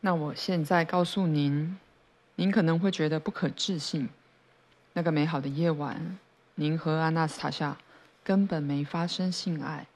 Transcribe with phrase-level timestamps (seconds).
[0.00, 1.78] 那我现在告诉您，
[2.36, 4.08] 您可能会觉得不可置信。
[4.92, 6.18] 那个美好的夜晚，
[6.54, 7.76] 您和阿纳斯塔夏
[8.22, 9.86] 根本没发生性爱。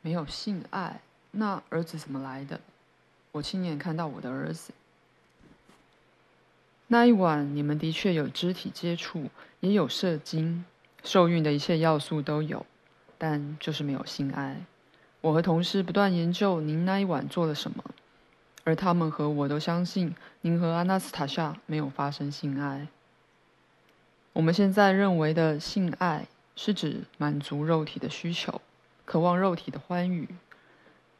[0.00, 1.00] 没有性爱，
[1.32, 2.60] 那儿子怎么来的？
[3.32, 4.72] 我亲眼看到我的儿子。
[6.86, 9.28] 那一晚，你们的确有肢体接触，
[9.60, 10.64] 也有射精，
[11.04, 12.64] 受孕的一切要素都有，
[13.18, 14.62] 但就是没有性爱。
[15.20, 17.82] 我和同事不断研究您那一晚做了什么，
[18.62, 22.86] 而他们和我都相信您和阿纳斯塔夏没有发生性爱。
[24.32, 28.60] 我们现在认为的性爱是指满足肉体的需求，
[29.04, 30.28] 渴望肉体的欢愉，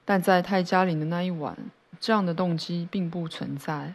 [0.05, 1.59] 但在泰加林的那一晚，
[1.99, 3.95] 这样的动机并不存在。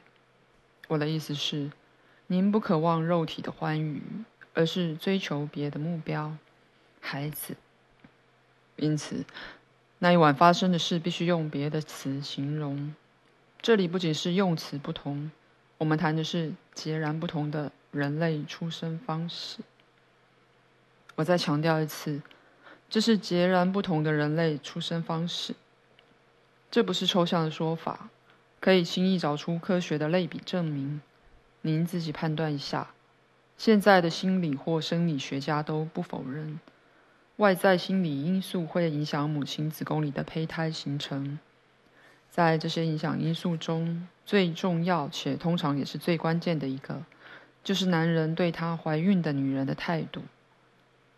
[0.89, 1.71] 我的意思是，
[2.27, 4.03] 您不渴望肉体的欢愉，
[4.53, 6.35] 而是追求别的目标——
[6.99, 7.55] 孩子。
[8.75, 9.23] 因此。
[10.03, 12.93] 那一晚发生的事必须用别的词形容。
[13.61, 15.31] 这里不仅是用词不同，
[15.77, 19.59] 我们谈的是截然不同的人类出生方式。
[21.15, 22.21] 我再强调一次，
[22.89, 25.55] 这是截然不同的人类出生方式。
[26.69, 28.09] 这不是抽象的说法，
[28.59, 30.99] 可以轻易找出科学的类比证明。
[31.61, 32.89] 您自己判断一下。
[33.57, 36.59] 现在的心理或生理学家都不否认。
[37.37, 41.39] 外在心理因素会影响母亲子宫里的胚胎形成。
[42.29, 47.03] 在这些影响因素中，最重要且通常也是最关键的一个，
[47.63, 50.21] 就是男人对她怀孕的女人的态度。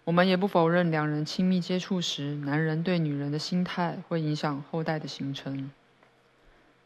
[0.06, 5.72] 我们也不否认，两人亲密接触时，男人对女人的心态会影响后代的形成。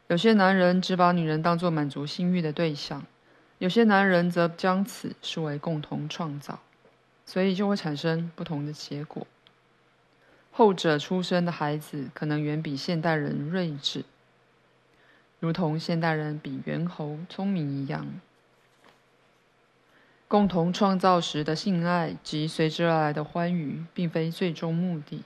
[0.08, 3.04] 有些男人只把女人当作满足性欲的对象，
[3.58, 6.58] 有些男人则将此视为共同创造。
[7.30, 9.24] 所以就会产生不同的结果。
[10.50, 14.04] 后者出生的孩子可能远比现代人睿智，
[15.38, 18.04] 如同现代人比猿猴聪明一样。
[20.26, 25.22] 共同创造时的性爱及随之而来的欢愉，并非最终目的，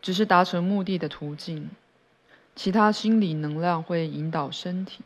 [0.00, 1.68] 只是达成目的的途径。
[2.54, 5.02] 其他心理能量会引导身体，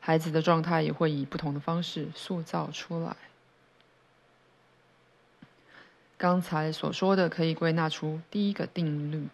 [0.00, 3.14] 孩子的状态也会以不同的方式塑造出来。
[6.16, 9.26] 刚才所说的可以归纳出第一个定律：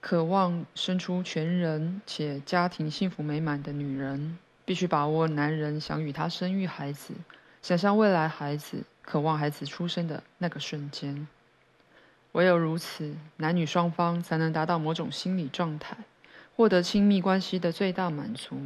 [0.00, 7.12] 渴望生出全人且家庭幸福美满的女人，必须把握男人想与她生育孩子、
[7.60, 11.26] 想象未来孩子、渴望孩子出生的那个瞬间。
[12.30, 15.96] 唯有如此，男女双方才能达到某种心理状态，
[16.56, 18.56] 获得亲密关系的最大满足，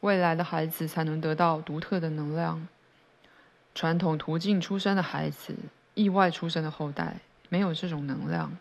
[0.00, 2.66] 未来的孩子才能得到独特的能量。
[3.74, 5.54] 传统途径出生的孩子。
[5.94, 7.16] 意外出生的后代
[7.48, 8.56] 没有这种能量，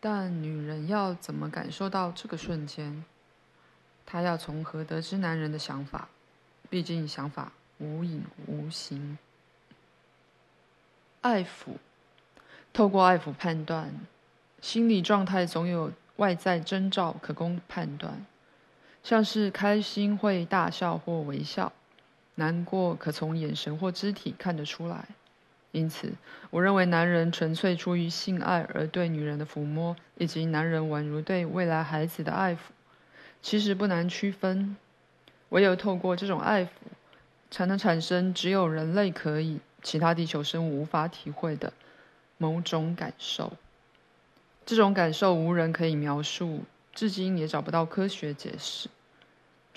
[0.00, 3.04] 但女人要怎么感受到这个瞬间？
[4.04, 6.08] 她要从何得知男人的想法？
[6.70, 9.16] 毕竟想法无影无形。
[11.22, 11.76] 爱抚，
[12.72, 13.92] 透过爱抚判断，
[14.60, 18.26] 心理状态总有外在征兆可供判断，
[19.02, 21.72] 像是开心会大笑或微笑。
[22.38, 25.08] 难过可从眼神或肢体看得出来，
[25.72, 26.12] 因此，
[26.50, 32.58] 我认为男人纯粹出于性爱而对女人的抚摸，以及男人宛如对未来孩子的爱抚，
[33.42, 34.76] 其实不难区分。
[35.48, 36.68] 唯有透过这种爱抚，
[37.50, 41.72] 才能产生只有人类可以、其他地球生物无法体会的
[42.36, 43.54] 某种感受。
[44.64, 46.60] 这种感受无人可以描述，
[46.94, 48.88] 至今也找不到科学解释。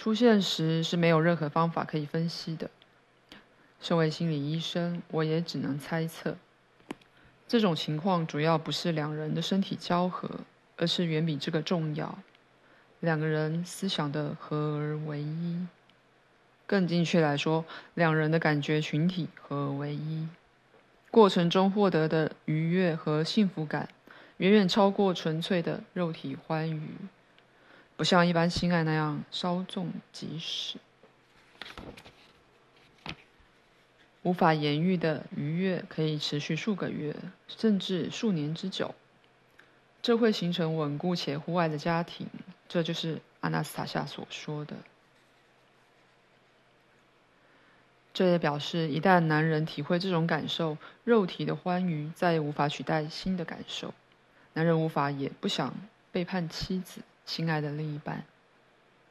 [0.01, 2.71] 出现时是没有任何方法可以分析的。
[3.79, 6.35] 身为心理医生，我也只能猜测，
[7.47, 10.39] 这种情况主要不是两人的身体交合，
[10.77, 12.17] 而是远比这个重要，
[12.99, 15.67] 两个人思想的合而为一。
[16.65, 17.63] 更精确来说，
[17.93, 20.27] 两人的感觉群体合而为一，
[21.11, 23.87] 过程中获得的愉悦和幸福感，
[24.37, 26.89] 远远超过纯粹的肉体欢愉。
[28.01, 30.79] 不像一般性爱那样稍纵即逝，
[34.23, 37.15] 无法言喻的愉悦可以持续数个月，
[37.47, 38.95] 甚至数年之久。
[40.01, 42.27] 这会形成稳固且互爱的家庭，
[42.67, 44.77] 这就是阿纳斯塔夏所说的。
[48.15, 53.93] 这也表示，一旦男人体会这种感受，肉体的欢愉再也无法取代新的感受。
[54.53, 55.75] 男人无法也不想
[56.11, 57.01] 背叛妻子。
[57.25, 58.25] 亲爱的另一半，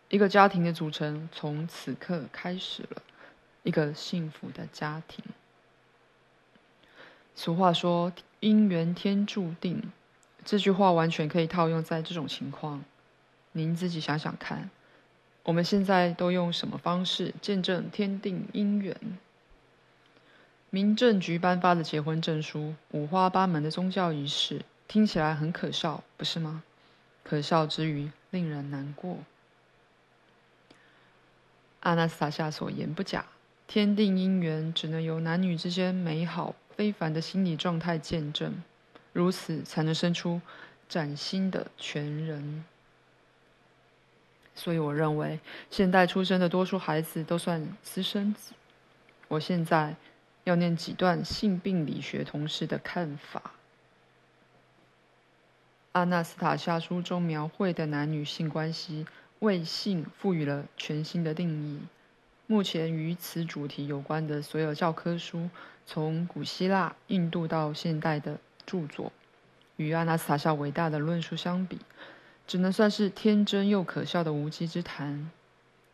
[0.08, 3.02] 一个家庭的组成从此刻开始了，
[3.62, 5.24] 一个幸福的家庭。
[7.34, 8.12] 俗话说
[8.42, 9.90] “姻缘天注定”，
[10.44, 12.84] 这句话完全可以套用在这种情况。
[13.52, 14.70] 您自己想想看，
[15.44, 18.94] 我们现在都用什么方式见证天定姻缘？
[20.68, 26.62] 民政局颁发的结婚证书，五花八门的宗教仪式，听起来很可笑，不是吗？
[27.22, 29.18] 可笑之余，令人难过。
[31.80, 33.24] 阿纳斯塔夏所言不假，
[33.66, 38.62] 天定姻缘只能由男女之间美好非凡的心理状态见证，
[39.12, 40.40] 如此才能生出
[40.88, 42.64] 崭新的全人。
[44.54, 45.40] 所以，我认为
[45.70, 48.52] 现代出生的多数孩子都算私生子。
[49.28, 49.94] 我现在
[50.44, 53.52] 要念几段性病理学同事的看法。
[55.92, 59.06] 阿纳斯塔夏书中描绘的男女性关系，
[59.40, 61.80] 为性赋予了全新的定义。
[62.46, 65.50] 目前与此主题有关的所有教科书，
[65.84, 69.10] 从古希腊、印度到现代的著作，
[69.78, 71.80] 与阿纳斯塔夏伟大的论述相比，
[72.46, 75.28] 只能算是天真又可笑的无稽之谈。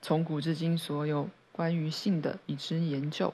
[0.03, 3.33] 从古至今，所有关于性的已知研究，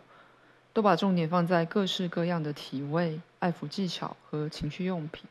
[0.72, 5.24] 都把重点放在各式各样的体位、爱抚技巧和情趣用品。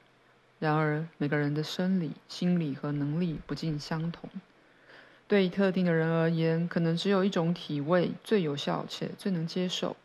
[0.61, 4.29] 然而，每个人的生理、心理和能力不尽相同。
[5.27, 9.95] 对特定的人而言，可能只有一种体位最有效且最能接受；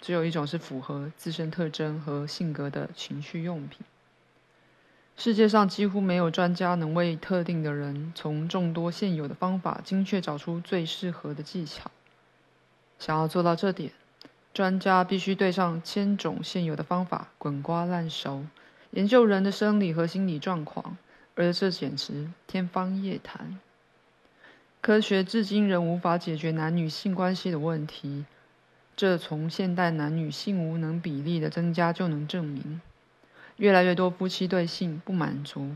[0.00, 3.80] 只有一种是符合自身特征和性格的情趣用品。
[5.16, 11.90] 世界上几乎没有专家能为特定的人从众多现有的方法精确找出最适合的技巧。
[13.00, 13.90] 想要做到这点，
[14.52, 18.44] 专家必须对上千种现有的方法滚瓜烂熟，
[18.94, 20.96] 研究人的生理和心理状况，
[21.34, 23.58] 而这简直天方夜谭。
[24.80, 28.24] 科学至今仍无法解决男女性关系的问题，
[28.94, 32.80] 这从现代男女性无能比例的增加就能证明。
[33.56, 35.72] 越来越多夫妻对性不满足，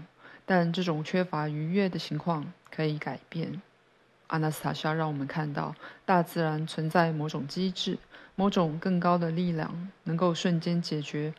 [0.46, 3.60] 但这种缺乏愉悦的情况可以改变。
[4.28, 5.74] 阿纳斯塔夏让我们看到，
[6.06, 7.98] 大自然存在某种机制，
[8.36, 11.34] 某种更高的力量，能够瞬间解决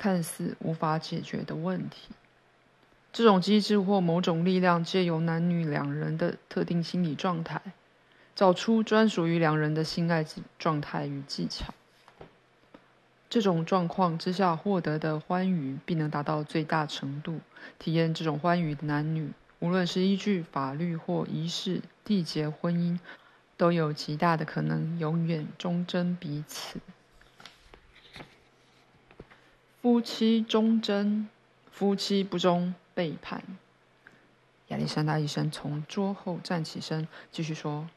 [0.00, 2.08] 看似无法解决的问题。
[3.12, 7.60] 这种机制或某种力量，借由男女两人的特定心理状态，
[8.34, 10.24] 找出专属于两人的性爱
[10.58, 11.74] 状态与技巧。
[13.28, 17.40] 这种状况之下获得的欢愉，必能达到最大程度。
[17.78, 22.98] 体验这种欢愉的男女，无论是依据法律或仪式缔结婚姻，
[23.58, 26.80] 都有极大的可能永远忠贞彼此。
[29.82, 31.26] 夫妻忠贞，
[31.70, 33.42] 夫妻不忠，背叛。
[34.68, 37.88] 亚历山大医生从桌后站起身，继续说：“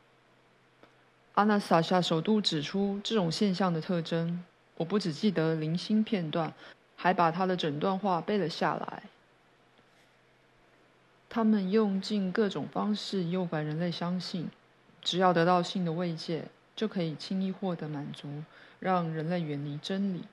[1.36, 4.44] 阿纳斯塔夏首度指出这种现象的特征。”
[4.78, 6.54] 我不只记得零星片段，
[6.96, 9.04] 还把他的整段话背了下来。
[11.30, 14.50] 他们用尽各种方式诱拐人类相信，
[15.02, 16.46] 只要得到性的慰藉，
[16.76, 18.44] 就可以轻易获得满足，
[18.80, 20.24] 让人类远离真理。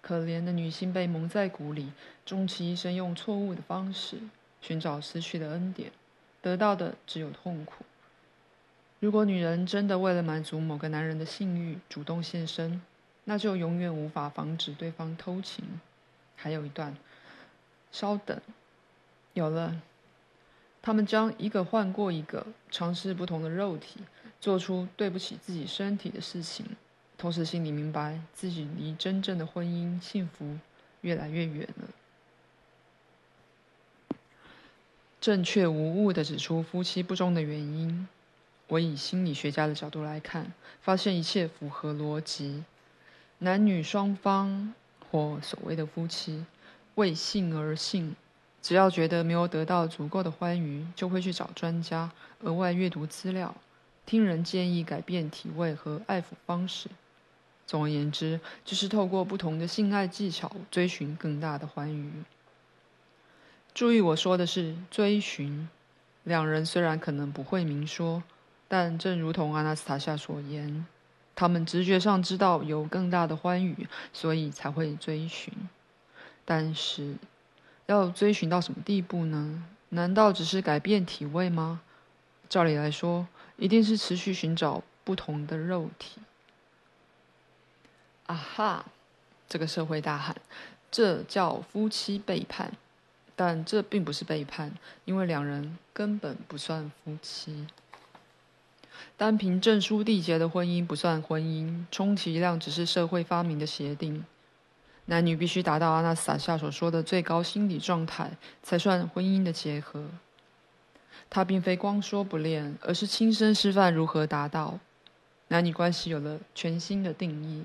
[0.00, 1.92] 可怜的女性被蒙在鼓里，
[2.24, 4.18] 终其一生用错误的方式
[4.60, 5.92] 寻找失去的恩典，
[6.40, 7.84] 得到的只有痛苦。
[8.98, 12.82] 如果女人真的为了满足某个男人的性欲主动献身，
[13.24, 15.80] 那就永远无法防止对方偷情。
[16.36, 16.96] 还有一段，
[17.92, 18.40] 稍等，
[19.34, 19.80] 有了，
[20.80, 24.00] 他们将一个换过一个，尝试不同的肉体，
[24.40, 26.64] 做出对不起自己身体的事情，
[27.20, 30.56] 同时心里明白自己离真正的婚姻幸福
[31.02, 31.88] 越来越远了。
[35.20, 38.08] 正确无误地指出夫妻不忠的原因，
[38.68, 40.50] 我以心理学家的角度来看，
[40.80, 42.64] 发现一切符合逻辑。
[43.40, 44.72] 男女双方
[45.10, 46.46] 或所谓的夫妻
[46.94, 48.16] 为性而性，
[48.62, 52.10] 只要觉得没有得到足够的欢愉，就会去找专家
[52.40, 53.54] 额外阅读资料，
[54.06, 56.88] 听人建议改变体位和爱抚方式。
[57.70, 62.24] 总而言之，就是透过不同的性爱技巧追寻更大的欢愉。
[63.72, 65.68] 注意我说的是追寻，
[66.24, 68.24] 两人虽然可能不会明说，
[68.66, 70.84] 但正如同阿纳斯塔夏所言。
[71.36, 75.54] 他们直觉上知道有更大的欢愉，所以才会追寻。
[76.44, 77.14] 但是，
[77.86, 79.62] 要追寻到什么地步呢？
[79.90, 81.82] 难道只是改变体位吗？
[82.48, 86.20] 照理来说，一定是持续寻找不同的肉体。
[88.30, 88.84] 啊哈！
[89.48, 90.36] 这个社会大喊，
[90.88, 92.72] 这叫夫妻背叛。
[93.34, 94.72] 但这并不是背叛，
[95.04, 97.66] 因为两人根本不算夫妻。
[99.16, 104.24] 单凭证书缔结的婚姻不算婚姻，充其量只是社会发明的协定。
[105.06, 108.30] 男女必须达到阿纳斯塔夏所说的最高心理状态，
[108.62, 110.04] 才算婚姻的结合。
[111.28, 114.78] 他并非光说不练，而是亲身示范如何达到。
[115.48, 117.64] 男女关系有了全新的定义。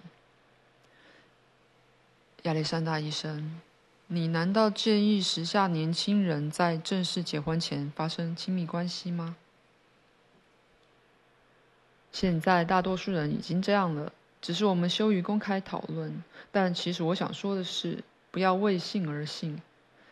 [2.46, 3.60] 亚历山大医生，
[4.06, 9.36] 你难道建议时下年轻人在正式结婚前发生亲密关系吗？
[12.12, 16.24] 现在大多数人已经这样了，只是我们羞于公开讨论。
[16.52, 19.60] 但其实我想说的是，不要为性而性，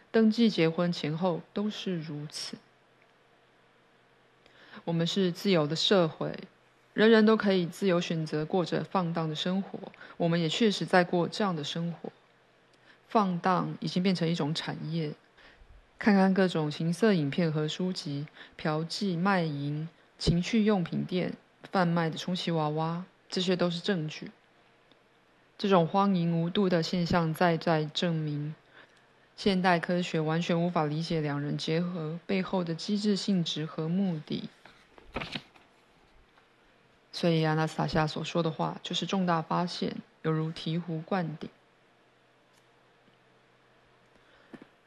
[0.09, 2.57] 登记结婚前后都是如此。
[4.85, 6.35] 我们是自由的社会，
[6.95, 9.79] 人人都可以自由选择过着放荡的生活。
[10.17, 12.11] 我们也确实在过这样的生活。
[13.13, 15.13] 放荡已经变成一种产业，
[15.99, 18.25] 看看各种情色影片和书籍，
[18.57, 21.37] 嫖妓、卖淫、情趣用品店、
[21.71, 24.31] 贩卖的充气娃娃，这些都是证据。
[25.59, 28.55] 这种荒淫无度的现象，再再证明，
[29.37, 34.49] 现代科学完全无法理解两人结合背后的机制性质和目的。
[37.11, 41.47] 所以，阿纳斯塔夏所说的话就是重大发现，犹如醍醐灌顶。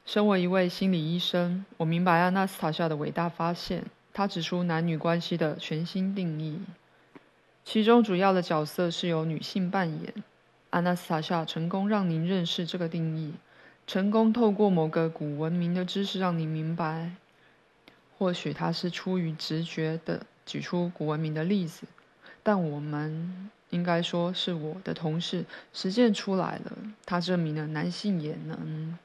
[0.07, 3.83] 身为一位心理医生，我明白阿纳斯塔夏的伟大发现。
[4.15, 6.61] 他指出男女关系的全新定义，
[7.65, 10.15] 其中主要的角色是由女性扮演。
[10.71, 13.35] 阿纳斯塔夏成功让您认识这个定义，
[13.85, 17.11] 成功透过某个古文明的知识让您明白。
[18.17, 21.85] 或许他是出于直觉的举出古文明的例子，
[22.45, 26.73] 但我们应该说是我的同事实践出来了。
[27.05, 28.97] 他证明了男性也能。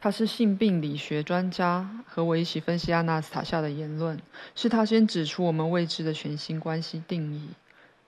[0.00, 4.20] 他是性病理学专家，和我一起分析阿纳斯塔夏的言论。
[4.54, 7.48] 是他先指出我们未知的全新关系定义。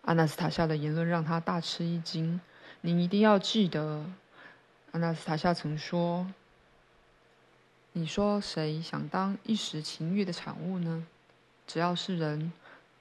[0.02, 2.40] 阿纳斯塔夏的言论让他大吃一惊。
[2.82, 4.06] 您一定要记得，
[4.92, 6.28] 阿纳斯塔夏曾说
[7.92, 11.04] ：“你说谁想当一时情欲的产物呢？
[11.66, 12.52] 只要是人，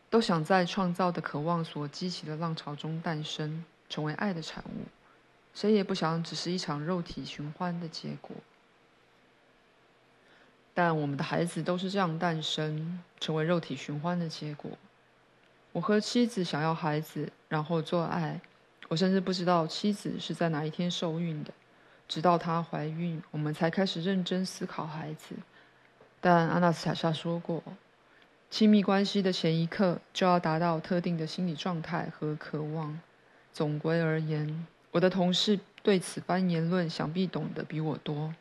[0.10, 4.88] 都想在创造的渴望所激起的浪潮中诞生，成为爱的产物。
[5.54, 8.36] 谁也不想只是一场肉体寻欢的结果。”
[10.82, 14.72] 但我们的孩子都是这样诞生，成为肉体寻欢的结果。
[15.74, 18.40] 我和妻子想要孩子，然后做爱。
[18.88, 21.52] 我甚至不知道妻子是在哪一天受孕的，
[22.08, 25.36] 直到她怀孕，我们才开始认真思考孩子。
[26.22, 27.62] 但阿纳斯塔夏说过，
[28.50, 32.98] 亲密关系的前一刻就要达到特定的心理状态和渴望。
[33.52, 38.34] 总归而言，我的同事对此番言论想必懂得比我多。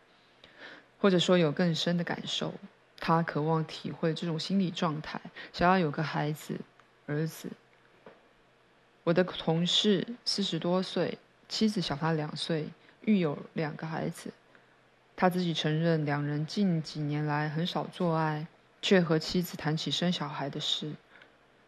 [0.99, 2.53] 或者说有更深的感受，
[2.99, 5.21] 他渴望体会这种心理状态，
[5.53, 6.59] 想要有个孩子，
[7.07, 7.49] 儿子。
[9.05, 11.17] 我的同事四十多岁，
[11.49, 12.69] 妻子小他两岁，
[13.05, 14.31] 育有两个孩子。
[15.17, 18.47] 他自己承认，两人近几年来很少做爱，
[18.83, 20.93] 却和妻子谈起生小孩的事。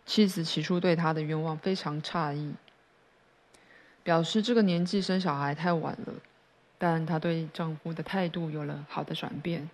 [0.07, 2.55] 妻子起初对他的愿望非常诧异，
[4.03, 6.15] 表示这个年纪生小孩太晚了。
[6.81, 9.69] 但她对丈夫的态度有了好的转变。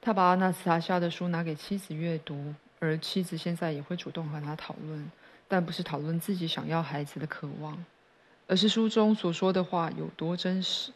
[0.00, 5.10] 她把阿纳斯塔夏的书拿给妻子阅读，而妻子现在也会主动和他讨论，
[5.46, 7.84] 但不是讨论自己想要孩子的渴望，
[8.48, 10.90] 而是书中所说的话有多真实。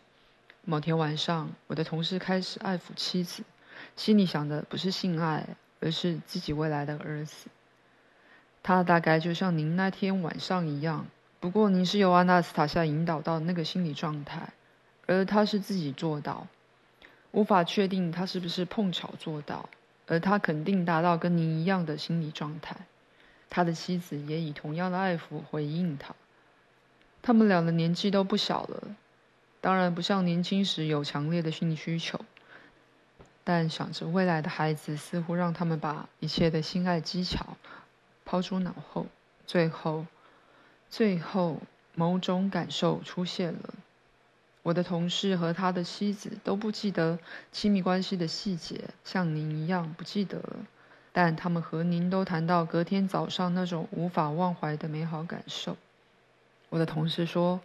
[0.64, 3.45] 某天晚上，我的同事开始爱抚妻子，
[3.95, 5.47] 心里想的不是性爱，
[5.81, 7.49] 而是自己未来的儿子。
[8.62, 11.07] 他大概就像您那天晚上一样，
[11.41, 14.50] 不过您是由阿纳斯塔夏引导到那个心理状态。
[15.06, 16.47] 而他是自己做到，
[17.30, 19.68] 无法确定他是不是碰巧做到，
[20.06, 22.76] 而他肯定达到跟您一样的心理状态。
[23.50, 26.14] 他的妻子也以同样的爱抚回应他。
[27.21, 28.97] 他们俩的年纪都不小了，
[29.61, 32.18] 当然不像年轻时有强烈的性需求，
[33.44, 37.56] 但想着未来的孩子，似乎让他们把一切的性爱技巧
[38.25, 39.06] 抛诸脑后。
[39.47, 40.06] 最后，
[40.88, 41.61] 最后
[41.94, 43.75] 某种感受出现了。
[44.62, 47.19] 我的同事和他的妻子都不记得
[47.50, 50.57] 亲密关系的细节，像您一样不记得了。
[51.12, 55.76] 但他们和您都谈到隔天早上那种无法忘怀的美好感受。
[56.71, 57.61] 我的同事说，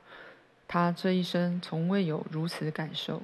[0.67, 3.21] 他这一生从未有如此感受，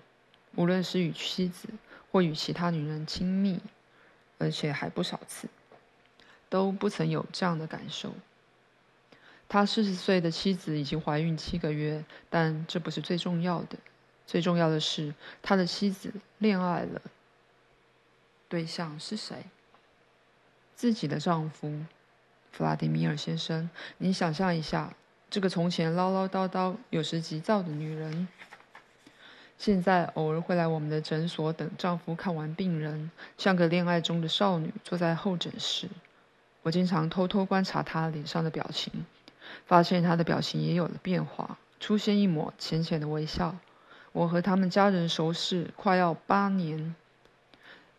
[0.56, 1.68] 无论是与妻子
[2.12, 3.60] 或与其他女人亲密，
[4.38, 5.50] 而且还不少次，
[6.48, 8.14] 都不曾有这样的感受。
[9.54, 13.78] 他四十岁的妻子已经怀孕七个月，但这不是最重要的。
[14.26, 17.00] 最重要的是，他的妻子恋爱了。
[18.50, 19.44] 对象是谁？
[20.76, 21.86] 自己的丈夫，
[22.52, 23.70] 弗拉迪米尔先生。
[24.00, 24.92] 你想象一下，
[25.30, 28.28] 这个从前唠唠叨叨、有时急躁的女人，
[29.60, 35.88] 现在偶尔会来我们的诊所等丈夫看完病人，像个恋爱中的少女坐在候诊室。
[36.64, 39.06] 我经常偷偷观察她脸上的表情，
[39.66, 43.56] 发现她的表情也有了变化，出现一抹浅浅的微笑。
[44.12, 46.96] 我和他们家人熟识快要八年，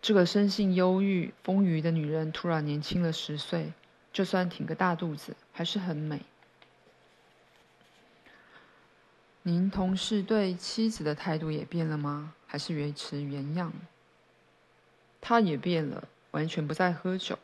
[0.01, 3.73] 这个生性忧郁、丰腴的女人突然年轻了十岁，
[4.13, 6.21] 就算挺个大肚子，还是很美。
[9.43, 12.33] 您同事对妻子的态度也变了吗？
[12.47, 13.73] 还是维持原样？
[15.21, 17.39] 他也变了，完全不再喝酒，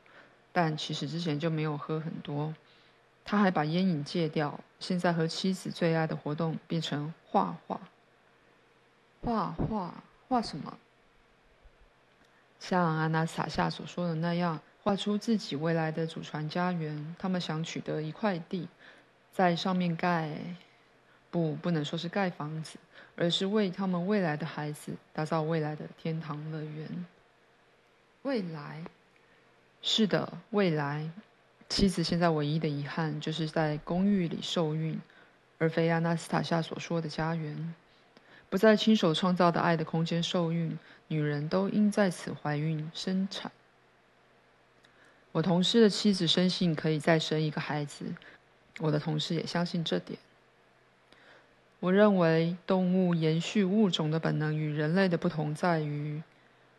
[0.52, 2.54] 但其实之前就没有喝很多。
[3.24, 7.80] 他还把烟瘾戒掉，现在和妻子最爱的活动变成画画。
[9.22, 9.94] 画画
[10.28, 10.78] 画什么？
[12.58, 17.14] 像阿纳斯塔夏所说的那样，画出自己未来的祖传家园。
[17.18, 18.68] 他们想取得一块地，
[19.32, 20.30] 在上面盖……
[21.30, 22.76] 不，不能说是盖房子，
[23.14, 27.06] 而是为他们未来的孩子打造未来的天堂乐园。
[28.22, 28.82] 未来，
[29.80, 31.08] 是的，未来。
[31.70, 35.00] 妻子现在唯一的遗憾，就是在公寓里受孕，
[35.56, 37.74] 而非阿纳斯塔夏所说的家园。
[38.50, 43.52] 不在亲手创造的爱的空间受孕，女人都应在此怀孕生产。
[45.30, 48.04] 我同事的妻子深信可以再生一个孩子，
[48.80, 50.18] 我的同事也相信这点。
[51.78, 56.20] 我认为动物延续物种的本能与人类的不同在于，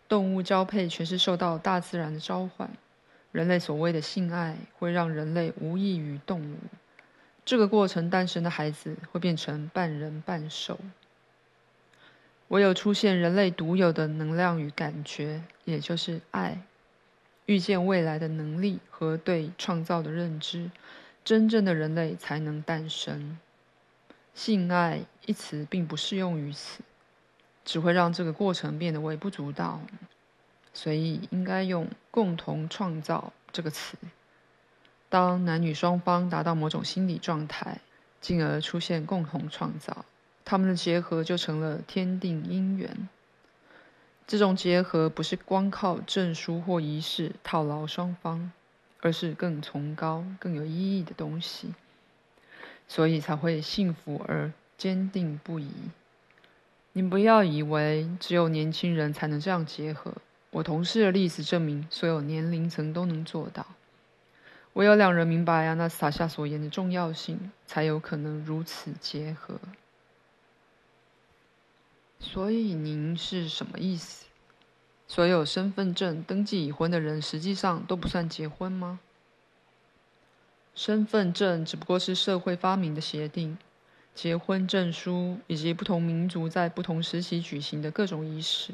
[0.10, 2.70] 动物交配全是受到大自然的召唤，
[3.32, 6.58] 人类所谓的性爱会让人类无异于动物，
[7.46, 10.78] 这个过程诞生的孩子会变成半人半兽。
[12.50, 16.62] 唯有出现人类独有的能量与感觉，也就是爱，
[17.46, 20.70] 预见未来的能力和对创造的认知，
[21.24, 23.38] 真正的人类才能诞生。
[24.34, 26.82] 性爱一词并不适用于此，
[27.64, 29.82] 只会让这个过程变得微不足道，
[30.74, 33.98] 所以应该用“共同创造”这个词。
[35.10, 37.80] 当男女双方达到某种心理状态，
[38.22, 40.06] 进而出现共同创造。
[40.46, 43.10] 他们的结合就成了天定姻缘。
[44.28, 48.52] 这种结合不是光靠证书或仪式套牢双方，
[49.02, 51.74] 而是更崇高、更有意义的东西，
[52.88, 55.70] 所以才会幸福而坚定不移。
[56.94, 60.14] 你不要以为只有年轻人才能这样结合，
[60.52, 63.66] 我同事的例子证明，所有年龄层都能做到。
[64.74, 69.60] 唯有两人明白阿纳斯塔夏所言的重要性，才有可能如此结合。
[72.20, 74.26] 所以您是什么意思？
[75.08, 79.00] 所有身份证登记已婚的人，实际上都不算结婚吗？
[80.74, 83.58] 身份证只不过是社会发明的协定，
[84.16, 88.74] 结婚证书以及不同民族在不同时期举行的各种仪式，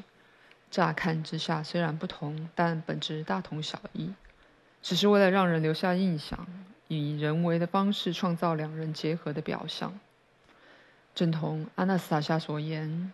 [0.69, 4.13] 乍看之下虽然不同，但本质大同小异，
[4.81, 6.47] 只是为了让人留下印象，
[6.87, 9.99] 以人为的方式创造两人结合的表象。
[11.15, 13.11] 正同阿纳斯塔夏所言。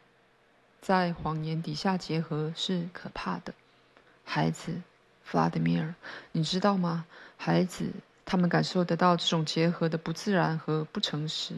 [0.81, 3.53] 在谎言底下结合是可怕的，
[4.25, 4.81] 孩子，
[5.23, 5.95] 弗拉德米尔，
[6.33, 7.05] 你知道吗？
[7.37, 7.85] 孩子，
[8.25, 11.53] 他们感受得到这种结合的不自然和不诚实，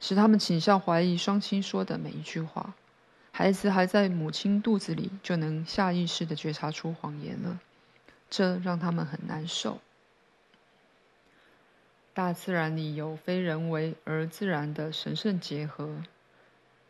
[0.00, 2.72] 使他们倾向怀疑双亲说的每一句话。
[3.36, 7.58] 孩子还在母亲肚子里就能下意识的觉察出谎言了，
[8.30, 9.80] 这让他们很难受。
[12.12, 15.96] 大自然里有非人为而自然的神圣结合。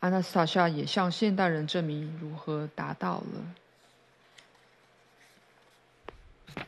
[0.01, 3.23] 阿纳斯塔夏也向现代人证明如何达到
[6.57, 6.65] 了。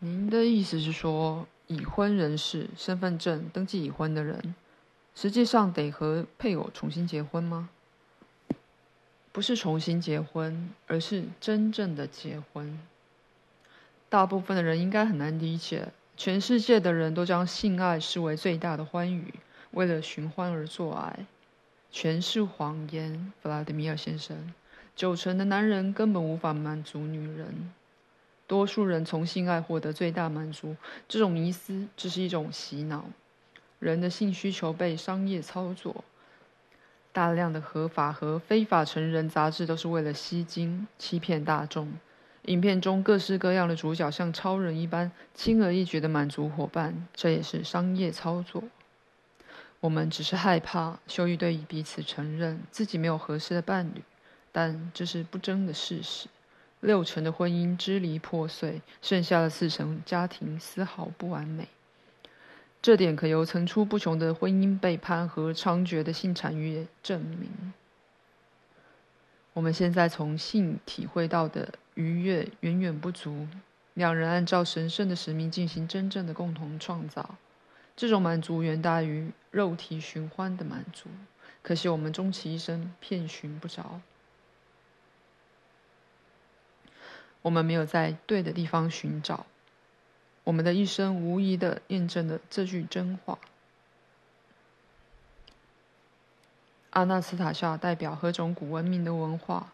[0.00, 4.54] 您的意思是说，已婚人士身份证登记已婚的人，
[5.14, 7.70] 实际上得和配偶重新结婚吗？
[9.32, 12.78] 不是重新结婚，而是真正的结婚。
[14.08, 19.32] 大部分的人应该很难理解，全世界的人都将性爱视为最大的欢愉，
[19.70, 21.26] 为了寻欢而做爱。
[21.92, 24.52] 全是谎言，弗拉德米尔先生。
[24.96, 27.72] 九成的男人根本无法满足女人，
[28.46, 30.76] 多数人从性爱获得最大满足。
[31.08, 33.06] 这种迷思只是一种洗脑。
[33.78, 36.04] 人的性需求被商业操作，
[37.12, 41.92] 大量的合法和非法成人杂志都是为了吸金、欺骗大众。
[42.46, 48.62] 影片中各式各样的主角像超人一般，轻而易举的满足伙伴，这也是商业操作。
[49.80, 54.02] 我们只是害怕羞于对彼此承认自己没有合适的伴侣，
[54.52, 56.28] 但这是不争的事实。
[56.80, 61.68] 六成的婚姻支离破碎，剩下的四成家庭丝毫不完美。
[62.82, 67.74] 这点可由层出不穷的婚姻背叛和猖獗的性产业证明。
[69.52, 73.46] 我们现在从性体会到的愉悦远远不足，
[73.92, 77.34] 两人按照神圣的使命进行真正的共同创造，
[77.94, 81.10] 这种满足远大于肉体寻欢的满足。
[81.62, 84.00] 可惜我们终其一生遍寻不着，
[87.42, 89.44] 我们没有在对的地方寻找，
[90.44, 93.38] 我们的一生无疑的验证了这句真话。
[96.90, 99.72] 阿纳斯塔夏代表何种古文明的文化？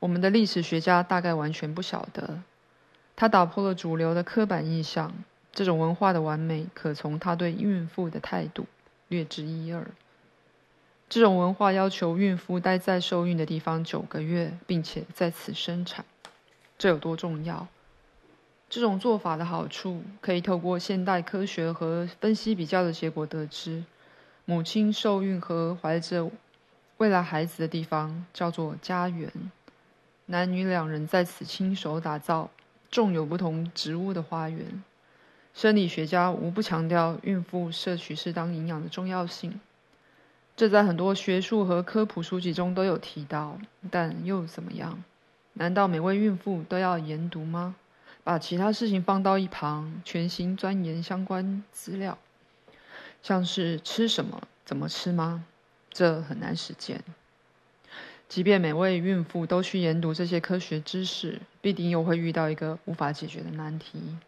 [0.00, 2.42] 我们的历史学家大概完全不晓得。
[3.14, 5.12] 他打破了主流的刻板印象。
[5.50, 8.66] 这种文化的完美，可从他对孕妇的态度
[9.08, 9.84] 略知一二。
[11.08, 16.04] 这种文化要求孕妇待在受孕的地方九个月，并且在此生产。
[16.76, 17.66] 这有多重要？
[18.70, 23.82] 这种做法的好处，可以透过现代科学和分析比较的结果得知：
[24.44, 26.30] 母亲受孕和怀着
[26.98, 29.32] 未来孩子的地方叫做家园，
[30.26, 32.50] 男女两人在此亲手打造
[32.90, 34.82] 种有不同植物的花园。
[35.54, 39.58] 生理学家无不强调孕妇摄取适当营养的重要性，
[40.54, 43.58] 这在很多学术和科普书籍中都有提到。
[43.90, 45.02] 但又怎么样？
[45.54, 47.74] 难道每位孕妇都要研读吗？
[48.28, 52.18] 把其他事情放到一旁，全心钻研相关资料，
[53.22, 55.46] 像是吃什么、怎么吃吗？
[55.88, 57.02] 这很难实践。
[58.28, 64.18] 即便每位孕妇都去研读这些科学知识，必定又会遇到一个无法解决的难题：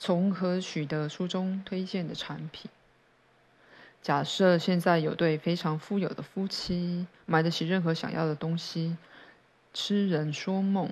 [0.00, 2.68] 从何取得书中推荐的产品？
[4.02, 8.96] 假设现在有对非常富有的夫妻，买得起任何想要的东西，
[9.72, 10.90] 痴人说梦，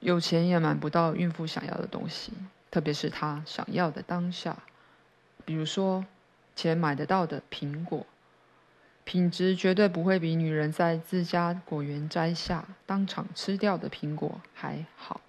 [0.00, 2.32] 有钱也买不到孕妇想要的东西，
[2.70, 4.56] 特别是她想要的当下，
[5.44, 6.04] 比如说
[6.56, 8.04] 钱买得到的苹果。
[9.04, 15.20] 品质绝对不会比女人在自家果园摘下当场吃掉的苹果还好。